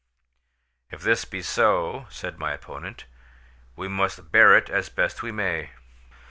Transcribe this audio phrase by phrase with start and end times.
[0.89, 3.05] "If this be so," said my opponent,
[3.75, 5.73] "we must bear it as best we may."